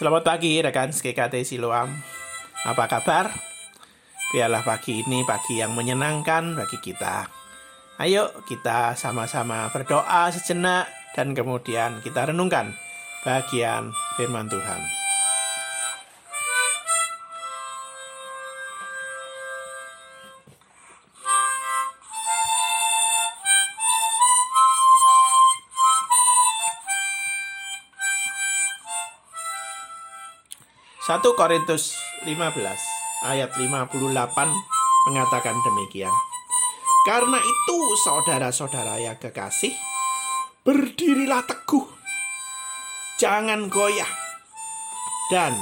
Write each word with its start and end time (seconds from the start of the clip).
Selamat 0.00 0.24
pagi 0.24 0.56
rekan 0.64 0.96
SKKT 0.96 1.44
Siloam. 1.44 1.92
Apa 2.64 2.88
kabar? 2.88 3.28
Biarlah 4.32 4.64
pagi 4.64 5.04
ini 5.04 5.28
pagi 5.28 5.60
yang 5.60 5.76
menyenangkan 5.76 6.56
bagi 6.56 6.80
kita. 6.80 7.28
Ayo 8.00 8.32
kita 8.48 8.96
sama-sama 8.96 9.68
berdoa 9.68 10.32
sejenak 10.32 10.88
dan 11.12 11.36
kemudian 11.36 12.00
kita 12.00 12.32
renungkan 12.32 12.72
bagian 13.28 13.92
firman 14.16 14.48
Tuhan. 14.48 14.99
1 31.10 31.26
Korintus 31.34 31.98
15 32.22 32.38
ayat 33.26 33.50
58 33.58 33.98
mengatakan 35.10 35.58
demikian. 35.58 36.14
Karena 37.02 37.34
itu 37.42 37.78
saudara-saudara 38.06 38.94
yang 39.02 39.18
kekasih, 39.18 39.74
berdirilah 40.62 41.42
teguh. 41.50 41.82
Jangan 43.18 43.66
goyah. 43.66 44.06
Dan 45.34 45.58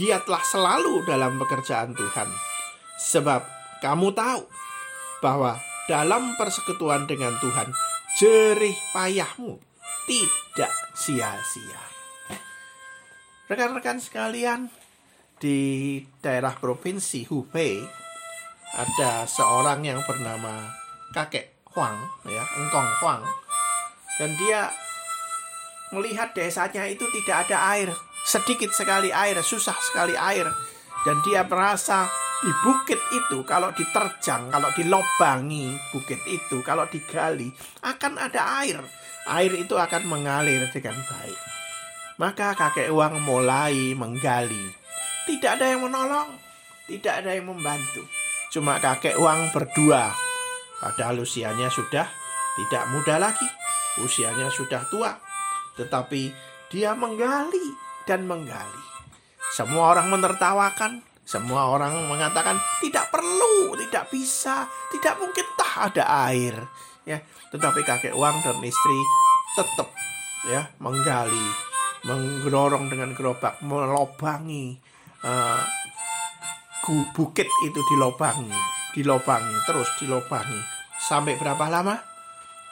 giatlah 0.00 0.40
selalu 0.48 1.04
dalam 1.04 1.36
pekerjaan 1.36 1.92
Tuhan. 1.92 2.32
Sebab 3.12 3.44
kamu 3.84 4.16
tahu 4.16 4.48
bahwa 5.20 5.60
dalam 5.92 6.40
persekutuan 6.40 7.04
dengan 7.04 7.36
Tuhan, 7.36 7.68
jerih 8.16 8.80
payahmu 8.96 9.60
tidak 10.08 10.72
sia-sia. 10.96 12.01
Rekan-rekan 13.52 14.00
sekalian, 14.00 14.72
di 15.36 16.00
daerah 16.24 16.56
provinsi 16.56 17.28
Hubei 17.28 17.84
ada 18.72 19.28
seorang 19.28 19.84
yang 19.84 20.00
bernama 20.08 20.72
kakek 21.12 21.60
Huang, 21.76 21.92
ya, 22.24 22.40
Engkong 22.56 22.88
Huang, 23.04 23.20
dan 24.16 24.32
dia 24.40 24.72
melihat 25.92 26.32
desanya 26.32 26.88
itu 26.88 27.04
tidak 27.12 27.44
ada 27.44 27.76
air, 27.76 27.92
sedikit 28.24 28.72
sekali 28.72 29.12
air, 29.12 29.36
susah 29.44 29.76
sekali 29.84 30.16
air, 30.16 30.48
dan 31.04 31.20
dia 31.20 31.44
merasa 31.44 32.08
di 32.40 32.48
bukit 32.64 33.04
itu 33.12 33.44
kalau 33.44 33.68
diterjang, 33.76 34.48
kalau 34.48 34.72
dilobangi 34.72 35.76
bukit 35.92 36.24
itu, 36.24 36.64
kalau 36.64 36.88
digali 36.88 37.52
akan 37.84 38.16
ada 38.16 38.64
air. 38.64 38.80
Air 39.28 39.52
itu 39.60 39.76
akan 39.76 40.08
mengalir 40.08 40.72
dengan 40.72 40.96
baik. 41.04 41.61
Maka 42.20 42.52
kakek 42.52 42.92
uang 42.92 43.24
mulai 43.24 43.96
menggali. 43.96 44.68
Tidak 45.24 45.56
ada 45.56 45.72
yang 45.72 45.88
menolong, 45.88 46.36
tidak 46.84 47.24
ada 47.24 47.32
yang 47.32 47.48
membantu. 47.48 48.04
Cuma 48.52 48.76
kakek 48.76 49.16
uang 49.16 49.48
berdua. 49.48 50.12
Padahal 50.76 51.24
usianya 51.24 51.72
sudah 51.72 52.04
tidak 52.58 52.84
muda 52.92 53.16
lagi. 53.16 53.48
Usianya 54.04 54.52
sudah 54.52 54.84
tua. 54.92 55.16
Tetapi 55.80 56.28
dia 56.68 56.92
menggali 56.92 57.72
dan 58.04 58.28
menggali. 58.28 58.84
Semua 59.56 59.96
orang 59.96 60.12
menertawakan, 60.12 61.00
semua 61.24 61.72
orang 61.72 61.96
mengatakan 62.12 62.60
tidak 62.84 63.08
perlu, 63.08 63.72
tidak 63.88 64.12
bisa, 64.12 64.68
tidak 64.92 65.16
mungkin 65.16 65.44
tak 65.56 65.92
ada 65.92 66.04
air. 66.28 66.56
Ya, 67.08 67.24
tetapi 67.52 67.80
kakek 67.88 68.12
uang 68.12 68.36
dan 68.44 68.60
istri 68.60 68.98
tetap 69.56 69.88
ya 70.48 70.70
menggali 70.76 71.71
menggerorong 72.02 72.90
dengan 72.90 73.14
gerobak 73.14 73.62
melobangi 73.62 74.74
uh, 75.22 75.62
bukit 77.14 77.46
itu 77.46 77.80
dilobangi 77.94 78.82
dilobangi 78.92 79.56
terus 79.64 79.88
dilobangi. 79.98 80.60
Sampai 81.00 81.34
berapa 81.40 81.66
lama? 81.66 81.96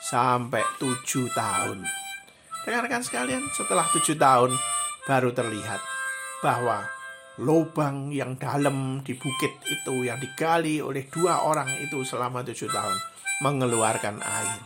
Sampai 0.01 0.63
tujuh 0.79 1.29
tahun. 1.35 1.83
Rekan-rekan 2.65 3.03
sekalian 3.03 3.43
setelah 3.57 3.89
tujuh 3.91 4.17
tahun 4.21 4.53
baru 5.09 5.33
terlihat 5.33 5.81
bahwa 6.45 6.85
lubang 7.41 8.13
yang 8.13 8.37
dalam 8.37 9.01
di 9.01 9.17
bukit 9.17 9.57
itu 9.65 10.05
yang 10.05 10.21
digali 10.21 10.85
oleh 10.85 11.09
dua 11.09 11.41
orang 11.49 11.73
itu 11.81 12.05
selama 12.05 12.45
tujuh 12.45 12.69
tahun 12.69 12.97
mengeluarkan 13.41 14.21
air. 14.21 14.61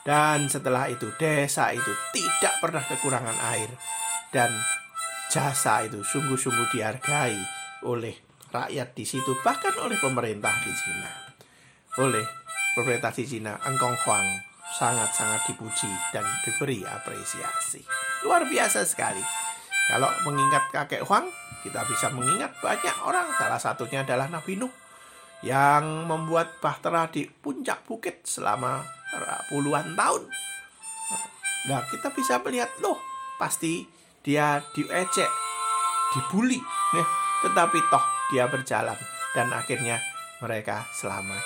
Dan 0.00 0.48
setelah 0.48 0.88
itu 0.88 1.12
desa 1.20 1.72
itu 1.72 1.92
tidak 2.12 2.56
pernah 2.60 2.80
kekurangan 2.84 3.36
air 3.52 3.68
dan 4.30 4.50
jasa 5.30 5.86
itu 5.86 6.02
sungguh-sungguh 6.02 6.74
dihargai 6.74 7.38
oleh 7.86 8.14
rakyat 8.50 8.94
di 8.98 9.04
situ 9.06 9.30
bahkan 9.46 9.74
oleh 9.78 9.98
pemerintah 9.98 10.54
di 10.62 10.72
Cina. 10.74 11.10
Oleh 12.02 12.26
pemerintah 12.74 13.14
di 13.14 13.24
Cina, 13.26 13.58
Engkong 13.66 13.94
Huang 14.06 14.26
sangat-sangat 14.70 15.50
dipuji 15.50 15.90
dan 16.14 16.22
diberi 16.46 16.82
apresiasi. 16.86 17.82
Luar 18.22 18.46
biasa 18.46 18.86
sekali. 18.86 19.22
Kalau 19.90 20.06
mengingat 20.22 20.70
kakek 20.70 21.02
Huang, 21.02 21.26
kita 21.66 21.82
bisa 21.90 22.14
mengingat 22.14 22.54
banyak 22.62 22.96
orang. 23.02 23.26
Salah 23.34 23.58
satunya 23.58 24.06
adalah 24.06 24.30
Nabi 24.30 24.54
Nuh 24.54 24.70
yang 25.42 26.06
membuat 26.06 26.62
bahtera 26.62 27.10
di 27.10 27.26
puncak 27.26 27.82
bukit 27.88 28.22
selama 28.22 28.86
puluhan 29.50 29.98
tahun. 29.98 30.30
Nah, 31.66 31.82
kita 31.90 32.14
bisa 32.14 32.38
melihat, 32.40 32.70
loh, 32.78 32.96
pasti 33.36 33.84
dia 34.20 34.60
diecek, 34.76 35.30
dibully, 36.12 36.60
ya. 36.92 37.04
tetapi 37.46 37.78
toh 37.88 38.04
dia 38.30 38.44
berjalan 38.46 38.96
dan 39.32 39.48
akhirnya 39.52 40.00
mereka 40.44 40.84
selamat. 40.92 41.40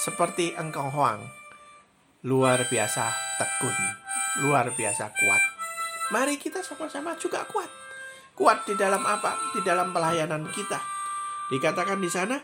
Seperti 0.00 0.56
engkau 0.56 0.88
Huang, 0.90 1.20
luar 2.26 2.64
biasa 2.66 3.12
tekun, 3.38 3.76
luar 4.46 4.72
biasa 4.74 5.12
kuat. 5.12 5.42
Mari 6.10 6.40
kita 6.40 6.64
sama-sama 6.66 7.14
juga 7.14 7.46
kuat. 7.46 7.70
Kuat 8.34 8.64
di 8.66 8.74
dalam 8.74 9.04
apa? 9.04 9.36
Di 9.54 9.60
dalam 9.62 9.92
pelayanan 9.92 10.48
kita. 10.50 10.80
Dikatakan 11.52 12.00
di 12.00 12.10
sana, 12.10 12.40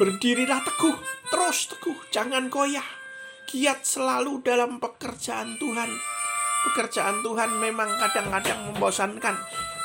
berdirilah 0.00 0.62
teguh, 0.64 0.96
terus 1.30 1.70
teguh, 1.70 1.98
jangan 2.10 2.48
goyah 2.48 2.86
giat 3.44 3.84
selalu 3.84 4.40
dalam 4.42 4.82
pekerjaan 4.82 5.60
Tuhan. 5.60 6.13
Pekerjaan 6.64 7.20
Tuhan 7.20 7.60
memang 7.60 7.86
kadang-kadang 8.00 8.72
membosankan, 8.72 9.36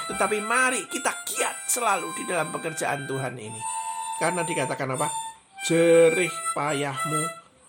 tetapi 0.09 0.39
mari 0.41 0.87
kita 0.87 1.11
giat 1.27 1.55
selalu 1.67 2.09
di 2.15 2.23
dalam 2.25 2.49
pekerjaan 2.49 3.05
Tuhan 3.05 3.35
ini. 3.35 3.61
Karena 4.17 4.41
dikatakan 4.43 4.95
apa? 4.95 5.07
Jerih 5.67 6.31
payahmu 6.55 7.21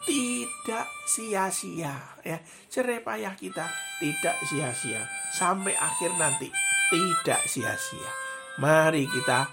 tidak 0.06 0.86
sia-sia 1.04 1.94
ya. 2.24 2.38
Jerih 2.72 3.04
payah 3.04 3.34
kita 3.36 3.66
tidak 4.00 4.36
sia-sia 4.48 5.04
sampai 5.34 5.76
akhir 5.76 6.16
nanti 6.16 6.48
tidak 6.88 7.40
sia-sia. 7.44 8.10
Mari 8.58 9.04
kita 9.06 9.46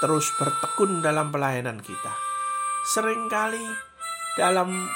terus 0.00 0.32
bertekun 0.38 1.04
dalam 1.04 1.28
pelayanan 1.28 1.78
kita. 1.84 2.12
Seringkali 2.88 3.62
dalam 4.40 4.88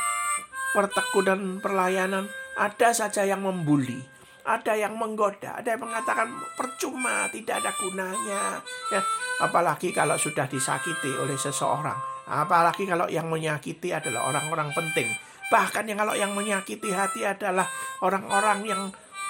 pertekunan 0.73 1.61
perlayanan 1.61 2.27
ada 2.55 2.89
saja 2.95 3.27
yang 3.27 3.43
membuli, 3.43 3.99
ada 4.47 4.79
yang 4.79 4.95
menggoda, 4.95 5.59
ada 5.59 5.75
yang 5.75 5.83
mengatakan 5.83 6.31
percuma, 6.55 7.27
tidak 7.35 7.65
ada 7.65 7.71
gunanya. 7.75 8.63
Ya, 8.93 9.01
apalagi 9.43 9.91
kalau 9.91 10.15
sudah 10.15 10.47
disakiti 10.47 11.11
oleh 11.19 11.35
seseorang, 11.35 11.99
apalagi 12.31 12.87
kalau 12.87 13.11
yang 13.11 13.27
menyakiti 13.27 13.91
adalah 13.91 14.31
orang-orang 14.31 14.71
penting. 14.71 15.11
Bahkan 15.51 15.85
yang 15.87 15.99
kalau 16.01 16.15
yang 16.17 16.33
menyakiti 16.33 16.91
hati 16.91 17.23
adalah 17.29 17.69
orang-orang 18.01 18.65
yang 18.65 18.83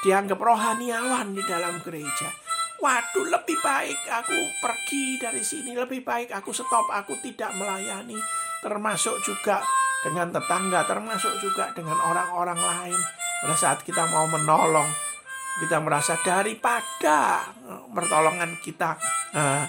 dianggap 0.07 0.39
rohaniawan 0.39 1.33
di 1.33 1.43
dalam 1.49 1.81
gereja. 1.83 2.29
Waduh, 2.79 3.33
lebih 3.33 3.57
baik 3.65 3.97
aku 4.13 4.37
pergi 4.61 5.17
dari 5.17 5.41
sini, 5.41 5.73
lebih 5.73 6.05
baik 6.05 6.29
aku 6.37 6.53
stop, 6.53 6.85
aku 6.93 7.17
tidak 7.25 7.57
melayani. 7.57 8.21
Termasuk 8.61 9.25
juga 9.25 9.65
dengan 10.05 10.29
tetangga, 10.29 10.85
termasuk 10.85 11.33
juga 11.41 11.73
dengan 11.73 11.97
orang-orang 11.97 12.61
lain. 12.61 13.01
Pada 13.45 13.61
saat 13.61 13.85
kita 13.85 14.09
mau 14.09 14.25
menolong, 14.25 14.89
kita 15.61 15.77
merasa 15.85 16.17
daripada 16.25 17.45
pertolongan 17.93 18.57
kita 18.65 18.97
uh, 19.37 19.69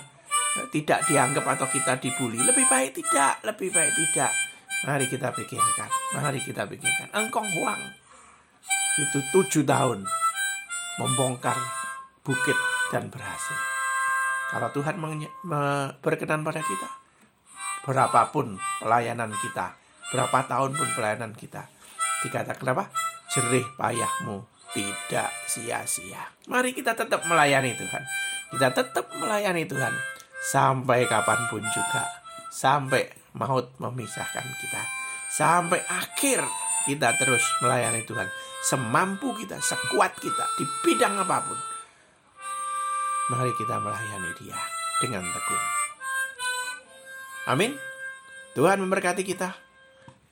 tidak 0.72 1.04
dianggap 1.12 1.44
atau 1.44 1.68
kita 1.68 2.00
dibully, 2.00 2.39
lebih 2.39 2.63
baik 2.72 2.95
tidak, 2.95 3.44
lebih 3.44 3.75
baik 3.75 3.92
tidak. 3.92 4.31
Mari 4.88 5.12
kita 5.12 5.27
pikirkan, 5.36 5.92
mari 6.16 6.39
kita 6.39 6.63
pikirkan. 6.72 7.12
Engkong 7.19 7.51
Huang 7.51 7.83
itu 8.95 9.19
tujuh 9.36 9.68
tahun 9.68 10.07
membongkar 10.95 11.60
bukit 12.24 12.56
dan 12.95 13.12
berhasil. 13.12 13.60
Kalau 14.56 14.72
Tuhan 14.72 14.95
berkenan 16.00 16.48
pada 16.48 16.63
kita, 16.63 16.89
berapapun 17.83 18.56
pelayanan 18.80 19.36
kita, 19.36 19.75
berapa 20.16 20.48
tahun 20.48 20.72
pun 20.80 20.88
pelayanan 20.95 21.36
kita. 21.36 21.68
Dikatakan 22.24 22.72
apa? 22.72 22.88
Jerih 23.35 23.67
payahmu 23.75 24.47
tidak 24.71 25.27
sia-sia. 25.51 26.23
Mari 26.47 26.71
kita 26.71 26.95
tetap 26.95 27.27
melayani 27.27 27.75
Tuhan. 27.75 28.03
kita 28.55 28.71
tetap 28.71 29.11
melayani 29.19 29.67
Tuhan 29.67 29.91
sampai 30.39 31.03
kapan 31.03 31.51
pun 31.51 31.59
juga. 31.59 32.07
Sampai 32.47 33.11
maut 33.35 33.75
memisahkan 33.75 34.47
kita. 34.63 34.81
Sampai 35.35 35.83
akhir 35.83 36.47
kita 36.87 37.11
terus 37.19 37.43
melayani 37.59 38.07
Tuhan. 38.07 38.31
Semampu 38.63 39.35
kita, 39.35 39.59
sekuat 39.59 40.15
kita, 40.15 40.45
di 40.55 40.63
bidang 40.88 41.19
apa 41.19 41.43
pun. 41.43 41.59
Mari 43.35 43.51
kita 43.59 43.83
melayani 43.83 44.31
dia 44.39 44.55
dengan 45.03 45.27
tekun. 45.27 45.61
Amin. 47.51 47.75
Tuhan 48.55 48.79
memberkati 48.79 49.27
kita. 49.27 49.51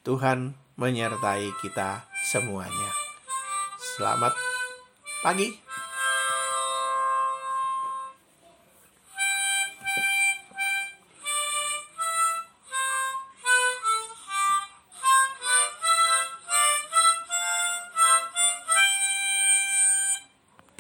Tuhan 0.08 0.56
menyertai 0.80 1.52
kita 1.60 2.13
semuanya. 2.24 2.92
Selamat 4.00 4.32
pagi. 5.20 5.63